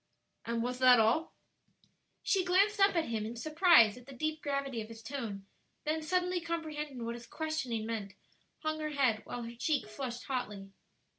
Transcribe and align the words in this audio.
"And 0.45 0.63
was 0.63 0.79
that 0.79 0.99
all?" 0.99 1.35
She 2.23 2.43
glanced 2.43 2.79
up 2.79 2.95
at 2.95 3.09
him 3.09 3.23
in 3.23 3.35
surprise 3.35 3.97
at 3.97 4.07
the 4.07 4.13
deep 4.15 4.41
gravity 4.41 4.81
of 4.81 4.87
his 4.89 5.03
tone; 5.03 5.45
then 5.83 6.01
suddenly 6.01 6.41
comprehending 6.41 7.05
what 7.05 7.13
his 7.13 7.27
questioning 7.27 7.85
meant, 7.85 8.15
hung 8.63 8.79
her 8.79 8.89
head, 8.93 9.21
while 9.25 9.43
her 9.43 9.53
cheek 9.55 9.87
flushed 9.87 10.23
hotly. 10.23 10.71